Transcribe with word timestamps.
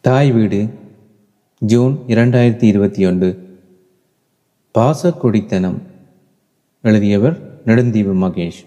தாய் 0.00 0.32
வீடு 0.32 0.68
ஜூன் 1.58 1.98
இரண்டாயிரத்தி 2.06 2.62
இருபத்தி 2.62 3.06
ஒன்று. 3.06 3.28
பாசக்குடித்தனம் 4.78 5.76
எழுதியவர் 6.82 7.62
நெடுந்தீவு 7.66 8.14
மகேஷ். 8.14 8.60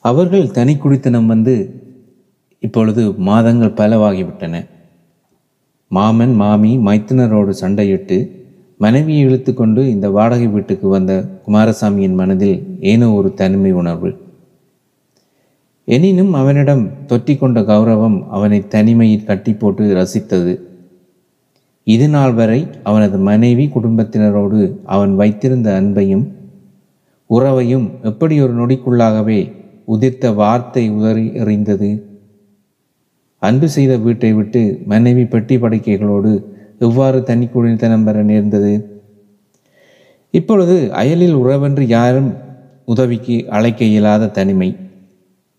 அவர்கள் 0.00 0.50
தனி 0.50 0.76
குடித்தனம் 0.76 1.26
வந்து 1.26 1.54
இப்பொழுது 2.58 3.12
மாதங்கள் 3.12 3.78
பலவாகிவிட்டன. 3.80 4.66
மாமன் 5.88 6.34
மாமி 6.34 6.78
மைத்தினரோடு 6.78 7.54
சண்டையிட்டு 7.60 8.30
மனைவியை 8.76 9.22
இழுத்து 9.22 9.54
கொண்டு 9.54 9.90
இந்த 9.90 10.10
வாடகை 10.10 10.46
வீட்டுக்கு 10.46 10.88
வந்த 10.88 11.24
குமாரசாமியின் 11.46 12.14
மனதில் 12.14 12.78
ஏனோ 12.80 13.12
ஒரு 13.12 13.34
தனிமை 13.34 13.72
உணர்வு. 13.72 14.29
எனினும் 15.94 16.32
அவனிடம் 16.32 16.82
தொற்றிக்கொண்ட 17.06 17.60
கௌரவம் 17.70 18.18
அவனை 18.28 18.68
தனிமையில் 18.68 19.24
கட்டி 19.24 19.52
போட்டு 19.52 19.84
ரசித்தது. 19.94 20.52
இது 21.84 22.08
நாள் 22.08 22.32
வரை 22.32 22.66
அவனது 22.82 23.18
மனைவி 23.18 23.64
குடும்பத்தினரோடு 23.74 24.60
அவன் 24.84 25.14
வைத்திருந்த 25.14 25.68
அன்பையும் 25.80 26.26
உறவையும் 27.26 27.86
எப்படி 28.02 28.40
ஒரு 28.40 28.54
நொடிக்குள்ளாகவே 28.54 29.40
உதிர்த்த 29.84 30.34
வார்த்தை 30.34 30.90
உதறி 30.90 31.26
எறிந்தது. 31.26 31.90
அன்பு 33.38 33.68
செய்த 33.68 33.96
வீட்டை 33.96 34.32
விட்டு 34.32 34.62
மனைவி 34.86 35.24
பெட்டி 35.24 35.56
படுக்கைகளோடு 35.56 36.32
எவ்வாறு 36.78 37.22
தனி 37.22 37.46
குடித்தனம் 37.46 38.04
பெற 38.04 38.22
நேர்ந்தது? 38.22 38.72
இப்பொழுது 40.30 40.76
அயலில் 40.92 41.36
உறவென்று 41.36 41.86
யாரும் 41.96 42.30
உதவிக்கு 42.84 43.36
அழைக்க 43.48 43.84
இயலாத 43.84 44.30
தனிமை. 44.38 44.70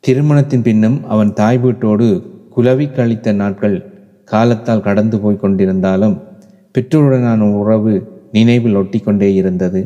திருமணத்தின் 0.03 0.63
பின்னும் 0.67 0.97
அவன் 1.05 1.31
தாய் 1.33 1.59
வீட்டோடு 1.63 2.05
குலவி 2.55 2.85
கழித்த 2.91 3.31
நாட்கள் 3.31 3.75
காலத்தால் 4.23 4.83
கடந்து 4.87 5.19
போய் 5.19 5.41
கொண்டிருந்தாலும் 5.41 6.15
பெற்றோருடனான 6.75 7.49
உறவு 7.59 7.93
நினைவில் 8.31 8.77
ஒட்டிக்கொண்டே 8.81 9.29
இருந்தது. 9.33 9.81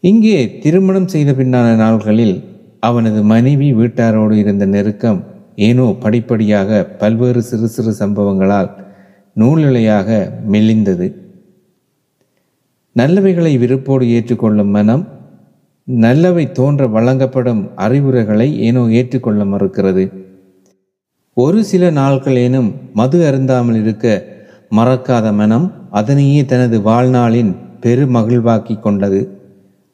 இங்கே 0.00 0.58
திருமணம் 0.60 1.08
செய்த 1.08 1.32
பின்னான 1.32 1.68
நாள்களில் 1.76 2.36
அவனது 2.80 3.20
மனைவி 3.22 3.68
வீட்டாரோடு 3.72 4.32
இருந்த 4.32 4.64
நெருக்கம் 4.66 5.20
ஏனோ 5.68 5.86
படிப்படியாக 6.04 6.84
பல்வேறு 7.00 7.42
சிறு 7.42 7.68
சிறு 7.68 7.94
சம்பவங்களால் 8.00 8.70
நூலிழையாக 9.36 10.08
மெலிந்தது. 10.52 11.08
நல்லவைகளை 12.96 13.54
விருப்போடு 13.58 14.04
ஏற்றுக்கொள்ளும் 14.16 14.74
மனம் 14.76 15.04
நல்லவை 15.88 16.52
தோன்ற 16.52 16.86
வழங்கப்படும் 16.86 17.70
அறிவுரைகளை 17.76 18.60
ஏனோ 18.60 18.82
ஏற்றுக்கொள்ள 18.88 19.44
மறுக்கிறது. 19.44 20.04
ஒரு 21.34 21.64
சில 21.64 21.90
நாட்களேனும் 21.90 22.74
மது 22.92 23.18
அருந்தாமல் 23.30 23.78
இருக்க 23.80 24.06
மறக்காத 24.70 25.32
மனம் 25.32 25.72
அதனையே 25.90 26.44
தனது 26.44 26.80
வாழ்நாளின் 26.80 27.56
பெருமகிழ்வாக்கி 27.82 28.80
கொண்டது. 28.80 29.20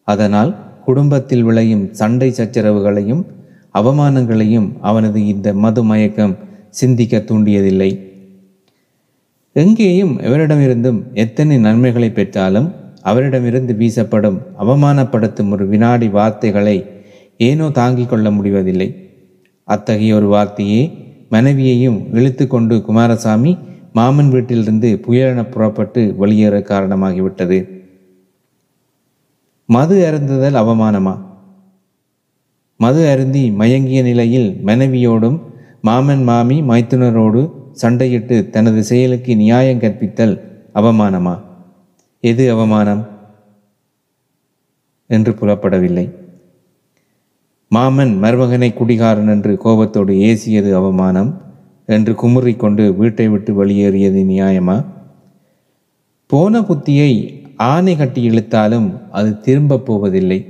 அதனால் 0.04 0.56
குடும்பத்தில் 0.84 1.42
விளையும் 1.42 1.92
சண்டை 1.92 2.30
சச்சரவுகளையும் 2.30 3.22
அவமானங்களையும் 3.74 4.68
அவனது 4.80 5.26
இந்த 5.26 5.52
மது 5.52 5.84
மயக்கம் 5.84 6.36
சிந்திக்க 6.70 7.18
தூண்டியதில்லை. 7.18 7.90
எங்கேயும் 9.52 10.20
எவரிடமிருந்தும் 10.20 11.02
எத்தனை 11.14 11.58
நன்மைகளை 11.58 12.10
பெற்றாலும் 12.10 12.74
அவரிடமிருந்து 13.04 13.72
வீசப்படும் 13.74 14.38
அவமானப்படுத்தும் 14.58 15.50
ஒரு 15.50 15.68
வினாடி 15.68 16.08
வார்த்தைகளை 16.08 16.76
ஏனோ 17.36 17.70
தாங்கிக் 17.70 18.08
கொள்ள 18.08 18.30
முடிவதில்லை. 18.30 18.88
அத்தகைய 19.64 20.14
ஒரு 20.14 20.26
வார்த்தையே 20.26 20.82
மனைவியையும் 21.28 21.98
இழுத்து 22.12 22.46
கொண்டு 22.46 22.82
குமாரசாமி 22.82 23.58
மாமன் 23.92 24.30
வீட்டிலிருந்து 24.30 25.00
புயலென 25.06 25.50
புறப்பட்டு 25.50 26.14
வெளியேற 26.16 26.58
காரணமாகிவிட்டது. 26.58 27.58
மது 29.66 29.96
அருந்துதல் 30.08 30.60
அவமானமா? 30.62 31.14
மது 32.76 33.08
அருந்தி 33.08 33.50
மயங்கிய 33.50 34.02
நிலையில் 34.02 34.48
மனைவியோடும் 34.66 35.38
மாமன் 35.80 36.22
மாமி 36.22 36.62
மைத்துனரோடு 36.62 37.42
சண்டையிட்டு 37.82 38.50
தனது 38.50 38.84
செயலுக்கு 38.84 39.36
நியாயம் 39.36 39.80
கற்பித்தல் 39.80 40.34
அவமானமா? 40.74 41.34
எது 42.24 42.50
அவமானம்? 42.50 43.06
என்று 45.06 45.32
புலப்படவில்லை. 45.32 46.10
மாமன் 47.68 48.22
மருமகனை 48.22 48.74
குடிகாரன் 48.74 49.28
என்று 49.28 49.58
கோபத்தோடு 49.58 50.14
ஏசியது 50.14 50.72
அவமானம் 50.74 51.42
என்று 51.86 52.12
குமுறிக்கொண்டு 52.12 52.96
வீட்டை 52.96 53.28
விட்டு 53.28 53.54
வெளியேறியது 53.54 54.22
நியாயமா? 54.22 54.84
போன 56.26 56.60
புத்தியை 56.60 57.42
ஆணை 57.56 57.96
கட்டி 57.96 58.28
இழுத்தாலும் 58.28 59.10
அது 59.10 59.40
திரும்பப் 59.40 59.86
போவதில்லை. 59.86 60.40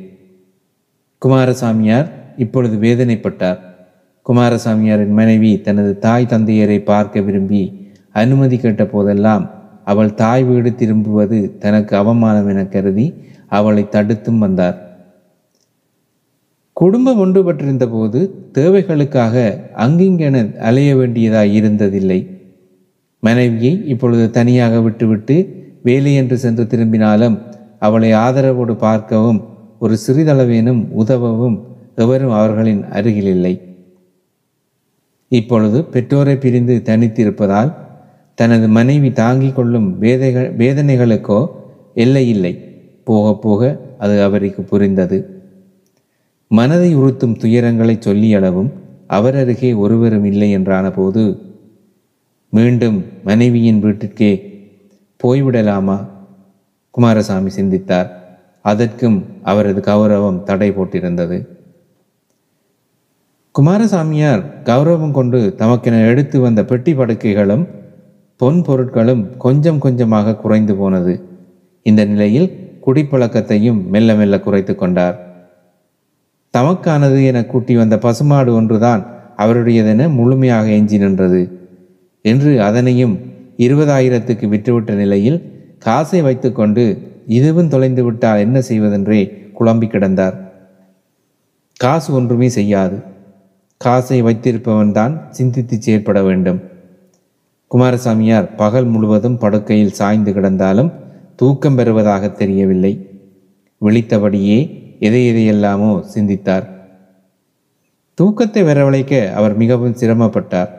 குமாரசாமியார் 1.27 2.11
இப்பொழுது 2.37 2.77
வேதனைப்பட்டார். 2.77 3.59
குமாரசாமியாரின் 4.29 5.13
மனைவி 5.13 5.61
தனது 5.61 5.99
தாய் 5.99 6.27
தந்தையரை 6.31 6.85
பார்க்க 6.85 7.21
விரும்பி 7.21 7.93
அனுமதி 8.13 8.59
கேட்ட 8.59 8.87
போதெல்லாம் 8.87 9.51
அவள் 9.85 10.15
தாய் 10.15 10.45
வீடு 10.45 10.75
திரும்புவது 10.75 11.59
தனக்கு 11.59 11.97
அவமானம் 11.97 12.49
என 12.49 12.67
கருதி 12.67 13.15
அவளை 13.49 13.89
தடுத்தும் 13.89 14.39
வந்தார். 14.39 14.79
குடும்பம் 16.73 17.21
ஒன்றுபட்டிருந்த 17.25 17.87
போது 17.91 18.21
தேவைகளுக்காக 18.53 19.35
அங்கிங்கென 19.77 20.59
அலைய 20.59 20.95
வேண்டியதாய் 20.97 21.53
இருந்ததில்லை. 21.61 22.21
மனைவியை 23.21 23.87
இப்பொழுது 23.87 24.31
தனியாக 24.31 24.81
விட்டுவிட்டு 24.81 25.37
வேலையென்று 25.85 26.35
சென்று 26.35 26.67
திரும்பினாலும் 26.67 27.37
அவளை 27.79 28.13
ஆதரவோடு 28.13 28.75
பார்க்கவும் 28.79 29.41
ஒரு 29.79 29.97
சிறிதளவேனும் 30.07 30.83
உதவவும் 30.99 31.57
எவரும் 31.97 32.31
அவர்களின் 32.31 32.83
அருகில் 32.91 33.27
இல்லை. 33.27 33.55
இப்பொழுது 35.29 35.85
பெற்றோரை 35.85 36.37
பிரிந்து 36.37 36.83
தனித்திருப்பதால் 36.85 37.71
தனது 38.35 38.69
மனைவி 38.69 39.13
தாங்கிக் 39.13 39.55
கொள்ளும் 39.55 39.99
வேதைகள் 39.99 40.57
வேதனைகளுக்கோ 40.57 41.47
எல்லை 41.95 42.29
இல்லை. 42.29 42.53
போக 43.05 43.35
போக 43.35 43.81
அது 43.99 44.23
அவருக்கு 44.23 44.63
புரிந்தது. 44.63 45.19
மனதை 46.49 46.97
உறுத்தும் 46.97 47.37
துயரங்களை 47.37 47.95
சொல்லியளவும் 48.07 48.71
அவர் 49.07 49.37
அருகே 49.37 49.73
ஒருவரும் 49.73 50.25
இல்லை 50.25 50.51
என்றான 50.51 50.91
போது 50.91 51.23
மீண்டும் 52.49 53.05
மனைவியின் 53.25 53.83
வீட்டிற்கே 53.85 54.33
போய்விடலாமா? 55.25 56.09
குமாரசாமி 56.91 57.51
சிந்தித்தார். 57.51 58.11
அதற்கும் 58.61 59.25
அவரது 59.43 59.81
கௌரவம் 59.81 60.43
தடை 60.43 60.71
போட்டிருந்தது. 60.71 61.39
குமாரசாமியார் 63.55 64.43
கௌரவம் 64.65 65.11
கொண்டு 65.11 65.55
தமக்கென 65.59 66.07
எடுத்து 66.07 66.41
வந்த 66.41 66.65
பெட்டி 66.65 66.95
படுக்கைகளும் 66.95 67.67
பொன் 68.37 68.61
பொருட்களும் 68.61 69.37
கொஞ்சம் 69.37 69.79
கொஞ்சமாக 69.79 70.37
குறைந்து 70.37 70.77
போனது. 70.77 71.29
இந்த 71.83 72.05
நிலையில் 72.05 72.79
குடிப்பழக்கத்தையும் 72.87 73.87
மெல்ல 73.87 74.15
மெல்ல 74.15 74.41
குறைத்து 74.41 74.75
கொண்டார். 74.75 75.47
தமக்கானது 76.59 77.27
என 77.27 77.45
கூட்டி 77.45 77.77
வந்த 77.77 77.99
பசுமாடு 77.99 78.55
ஒன்றுதான் 78.55 79.07
அவருடையதென 79.37 80.13
முழுமையாக 80.13 80.69
எஞ்சி 80.69 80.99
நின்றது. 80.99 81.71
என்று 82.23 82.63
அதனையும் 82.63 83.19
இருபதாயிரத்துக்கு 83.57 84.47
விற்றுவிட்ட 84.49 84.93
நிலையில் 84.93 85.39
காசை 85.79 86.23
வைத்துக்கொண்டு 86.23 87.13
இதுவும் 87.27 87.69
தொலைந்து 87.69 88.05
விட்டால் 88.05 88.39
என்ன 88.39 88.61
செய்வதென்றே 88.61 89.51
குழம்பி 89.61 89.89
கிடந்தார். 89.89 90.37
காசு 91.77 92.15
ஒன்றுமே 92.15 92.49
செய்யாது. 92.49 93.03
காசை 93.77 94.23
வைத்திருப்பவன்தான் 94.23 95.29
சிந்தித்து 95.29 95.83
செயற்பட 95.83 96.23
வேண்டும். 96.23 96.61
குமாரசாமியார் 97.75 98.55
பகல் 98.57 98.85
முழுவதும் 98.85 99.39
படுக்கையில் 99.39 99.93
சாய்ந்து 99.93 100.33
கிடந்தாலும் 100.33 100.93
தூக்கம் 101.37 101.75
பெறுவதாக 101.75 102.29
தெரியவில்லை. 102.29 103.09
விழித்தபடியே 103.81 104.59
எதை 104.99 105.23
எதையெல்லாமோ 105.31 106.01
சிந்தித்தார். 106.01 106.67
தூக்கத்தை 108.15 108.63
வரவழைக்க 108.63 109.33
அவர் 109.33 109.57
மிகவும் 109.57 109.95
சிரமப்பட்டார். 109.95 110.71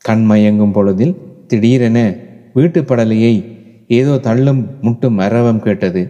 கண் 0.00 0.30
மயங்கும் 0.30 0.72
பொழுதில் 0.72 1.14
திடீரென 1.46 2.16
வீட்டு 2.52 2.82
படலையை 2.82 3.34
ஏதோ 3.86 4.18
தள்ளும் 4.18 4.66
முட்டும் 4.80 5.18
அரவம் 5.18 5.62
கேட்டது. 5.62 6.02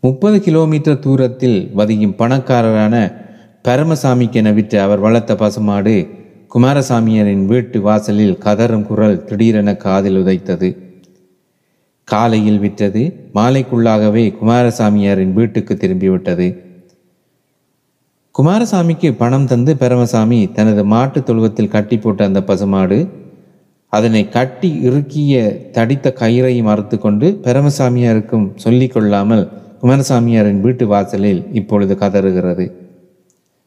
முப்பது 0.00 0.40
கிலோமீட்டர் 0.40 0.98
தூரத்தில் 0.98 1.70
வதியும் 1.74 2.14
பணக்காரரான 2.14 2.94
பரமசாமிக்கென 3.68 4.54
விற்று 4.54 4.80
அவர் 4.80 4.98
வளர்த்த 4.98 5.34
பசுமாடு 5.34 6.17
குமாரசாமியரின் 6.54 7.46
வீட்டு 7.46 7.80
வாசலில் 7.80 8.38
கதறும் 8.38 8.82
குரல் 8.82 9.24
திடீரென 9.24 9.76
காதில் 9.76 10.24
உதைத்தது. 10.24 10.76
காலையில் 12.04 12.58
விற்றது 12.58 13.30
மாலைக்குள்ளாகவே 13.34 14.34
குமாரசாமியாரின் 14.42 15.32
வீட்டுக்கு 15.32 15.74
திரும்பிவிட்டது. 15.74 16.58
குமாரசாமிக்கு 18.38 19.12
பணம் 19.12 19.46
தந்து 19.46 19.76
பரமசாமி 19.76 20.50
தனது 20.52 20.84
மாட்டுத் 20.84 21.26
தொழுவத்தில் 21.26 21.68
கட்டி 21.68 21.98
போட்ட 21.98 22.24
அந்த 22.24 22.42
பசுமாடு 22.42 23.08
அதனை 23.88 24.28
கட்டி 24.28 24.80
இறுக்கிய 24.88 25.56
தடித்த 25.70 26.14
கயிறையும் 26.14 26.64
அறுத்து 26.64 26.98
கொண்டு 26.98 27.40
பரமசாமியாருக்கும் 27.42 28.50
சொல்லிக் 28.54 28.92
கொள்ளாமல் 28.92 29.48
குமாரசாமியாரின் 29.82 30.60
வீட்டு 30.60 30.86
வாசலில் 30.86 31.44
இப்பொழுது 31.52 31.94
கதறுகிறது. 31.94 32.72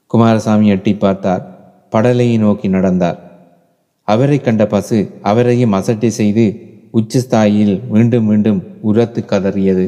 குமாரசாமி 0.08 0.68
எட்டி 0.68 0.96
பார்த்தார். 0.96 1.61
படலையை 1.92 2.40
நோக்கி 2.40 2.68
நடந்தார். 2.68 3.20
அவரை 4.04 4.40
கண்ட 4.42 4.68
பசு 4.68 5.12
அவரையும் 5.22 5.72
அசட்டை 5.72 6.10
செய்து 6.10 6.46
உச்சஸ்தாயில் 6.94 7.88
மீண்டும் 7.90 8.26
மீண்டும் 8.26 8.64
உரத்து 8.82 9.24
கதறியது. 9.28 9.86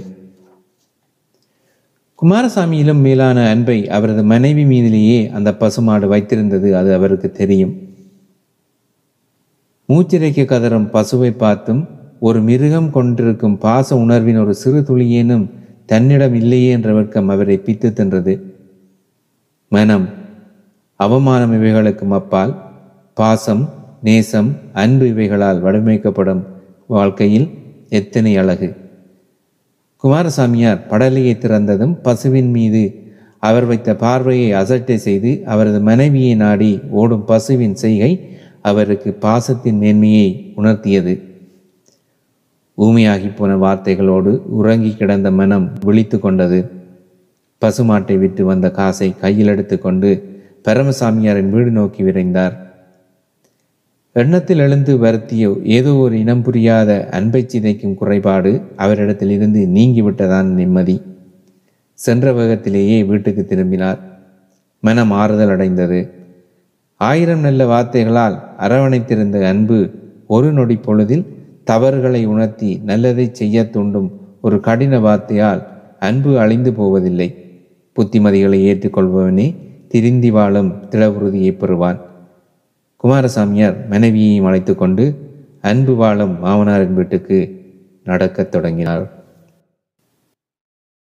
குமாரசாமியிலும் 2.21 3.01
மேலான 3.01 3.49
அன்பை 3.49 3.89
அவரது 3.89 4.23
மனைவி 4.23 4.63
மீதிலேயே 4.63 5.31
அந்த 5.31 5.55
பசுமாடு 5.55 6.11
வைத்திருந்தது 6.11 6.71
அது 6.71 6.93
அவருக்கு 6.93 7.31
தெரியும். 7.31 7.73
மூச்சிறைக்க 9.89 10.45
கதறும் 10.51 10.87
பசுவை 10.93 11.31
பார்த்தும் 11.37 11.81
ஒரு 12.19 12.41
மிருகம் 12.41 12.89
கொண்டிருக்கும் 12.91 13.57
பாச 13.57 13.93
உணர்வின் 13.93 14.39
ஒரு 14.39 14.53
சிறு 14.55 14.79
துளியேனும் 14.79 15.45
தன்னிடம் 15.85 16.33
இல்லையே 16.33 16.69
என்ற 16.69 16.93
வெட்கம் 16.93 17.29
அவரை 17.29 17.61
பித்து 17.65 17.89
தின்றது. 17.89 18.41
மனம் 19.67 20.09
அவமானம் 20.95 21.53
இவைகளுக்கும் 21.53 22.15
அப்பால் 22.19 22.53
பாசம் 23.13 23.69
நேசம் 24.01 24.55
அன்பு 24.73 25.05
இவைகளால் 25.07 25.63
வடிவமைக்கப்படும் 25.63 26.43
வாழ்க்கையில் 26.87 27.47
எத்தனை 27.89 28.37
அழகு. 28.37 28.75
குமாரசாமியார் 30.03 30.81
படலையை 30.89 31.33
திறந்ததும் 31.37 31.95
பசுவின் 32.01 32.49
மீது 32.49 32.83
அவர் 33.39 33.65
வைத்த 33.65 33.95
பார்வையை 33.95 34.51
அசட்டை 34.51 34.97
செய்து 34.97 35.41
அவரது 35.45 35.79
மனைவியை 35.79 36.35
நாடி 36.35 36.79
ஓடும் 36.89 37.25
பசுவின் 37.25 37.75
செய்கை 37.75 38.29
அவருக்கு 38.61 39.17
பாசத்தின் 39.21 39.77
மேன்மையை 39.77 40.53
உணர்த்தியது. 40.57 41.13
ஊமையாகி 42.77 43.35
போன 43.35 43.55
வார்த்தைகளோடு 43.55 44.31
உறங்கி 44.59 44.95
கிடந்த 44.95 45.31
மனம் 45.31 45.71
விழித்து 45.81 46.19
கொண்டது. 46.19 46.71
பசுமாட்டை 47.61 48.19
விட்டு 48.19 48.45
வந்த 48.45 48.71
காசை 48.71 49.15
கையில் 49.19 49.47
எடுத்துக்கொண்டு 49.47 50.11
பரமசாமியாரின் 50.65 51.49
வீடு 51.49 51.71
நோக்கி 51.71 52.03
விரைந்தார். 52.03 52.57
எண்ணத்தில் 54.13 54.57
எழுந்து 54.57 54.97
வருத்திய 54.97 55.55
ஏதோ 55.63 55.95
ஒரு 55.95 56.19
இனம் 56.19 56.41
புரியாத 56.41 57.09
அன்பை 57.11 57.45
சிதைக்கும் 57.47 57.93
குறைபாடு 57.93 58.61
அவரிடத்தில் 58.75 59.29
இருந்து 59.29 59.67
நீங்கிவிட்டதான் 59.73 60.43
நிம்மதி. 60.43 61.01
சென்ற 61.93 62.33
வேகத்திலேயே 62.33 63.05
வீட்டுக்கு 63.05 63.45
திரும்பினார். 63.45 63.99
மனம் 64.79 65.11
ஆறுதல் 65.11 65.49
அடைந்தது. 65.49 66.13
ஆயிரம் 66.97 67.39
நல்ல 67.39 67.65
வார்த்தைகளால் 67.65 68.43
அரவணைத்திருந்த 68.59 69.43
அன்பு 69.43 69.89
ஒரு 70.27 70.51
நொடி 70.51 70.75
பொழுதில் 70.75 71.25
தவறுகளை 71.63 72.25
உணர்த்தி 72.25 72.81
நல்லதை 72.83 73.29
செய்ய 73.31 73.69
தூண்டும் 73.69 74.21
ஒரு 74.41 74.59
கடின 74.59 74.99
வார்த்தையால் 74.99 75.63
அன்பு 75.99 76.39
அழிந்து 76.39 76.73
போவதில்லை. 76.73 77.35
புத்திமதிகளை 77.95 78.59
ஏற்றுக்கொள்பவனே 78.71 79.62
திரிந்தி 79.93 80.31
வாழும் 80.31 80.69
திளவுறுதியை 80.89 81.57
பெறுவான். 81.57 81.99
குமாரசாமியார் 83.03 83.75
மனைவியையும் 83.89 84.45
அழைத்து 84.45 84.75
கொண்டு 84.75 85.03
அன்பு 85.61 85.95
வாழும் 85.95 86.45
மாமனாரின் 86.45 86.93
வீட்டுக்கு 86.93 87.37
நடக்கத் 88.03 88.51
தொடங்கினார். 88.51 89.22